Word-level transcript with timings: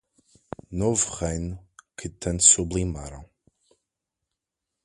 Novo 0.79 1.07
reino, 1.19 1.59
que 1.95 2.09
tanto 2.09 2.43
sublimaram. 2.43 3.23